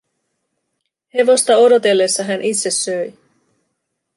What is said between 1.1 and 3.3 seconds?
Hevosta odotellessa hän itse söi.